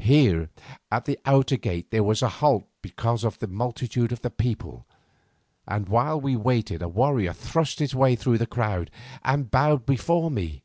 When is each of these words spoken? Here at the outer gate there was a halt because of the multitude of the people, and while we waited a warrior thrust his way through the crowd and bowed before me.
Here 0.00 0.50
at 0.90 1.04
the 1.04 1.16
outer 1.24 1.56
gate 1.56 1.92
there 1.92 2.02
was 2.02 2.22
a 2.22 2.28
halt 2.42 2.64
because 2.82 3.22
of 3.22 3.38
the 3.38 3.46
multitude 3.46 4.10
of 4.10 4.20
the 4.22 4.28
people, 4.30 4.84
and 5.64 5.88
while 5.88 6.20
we 6.20 6.34
waited 6.34 6.82
a 6.82 6.88
warrior 6.88 7.32
thrust 7.32 7.78
his 7.78 7.94
way 7.94 8.16
through 8.16 8.38
the 8.38 8.48
crowd 8.48 8.90
and 9.22 9.52
bowed 9.52 9.86
before 9.86 10.28
me. 10.28 10.64